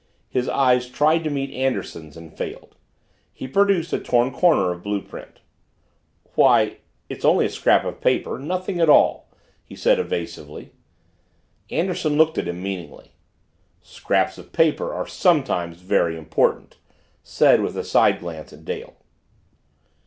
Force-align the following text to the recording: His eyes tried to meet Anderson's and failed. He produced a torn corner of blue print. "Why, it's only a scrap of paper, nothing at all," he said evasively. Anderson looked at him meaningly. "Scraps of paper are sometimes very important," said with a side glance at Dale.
His 0.29 0.49
eyes 0.49 0.89
tried 0.89 1.23
to 1.25 1.29
meet 1.29 1.51
Anderson's 1.53 2.17
and 2.17 2.35
failed. 2.35 2.75
He 3.31 3.47
produced 3.47 3.93
a 3.93 3.99
torn 3.99 4.31
corner 4.31 4.71
of 4.71 4.81
blue 4.81 5.03
print. 5.03 5.41
"Why, 6.33 6.77
it's 7.07 7.23
only 7.23 7.45
a 7.45 7.51
scrap 7.51 7.85
of 7.85 8.01
paper, 8.01 8.39
nothing 8.39 8.79
at 8.81 8.89
all," 8.89 9.29
he 9.63 9.75
said 9.75 9.99
evasively. 9.99 10.71
Anderson 11.69 12.17
looked 12.17 12.39
at 12.39 12.47
him 12.47 12.63
meaningly. 12.63 13.11
"Scraps 13.83 14.39
of 14.39 14.51
paper 14.53 14.91
are 14.91 15.05
sometimes 15.05 15.81
very 15.81 16.17
important," 16.17 16.77
said 17.21 17.61
with 17.61 17.77
a 17.77 17.83
side 17.83 18.21
glance 18.21 18.51
at 18.51 18.65
Dale. 18.65 18.95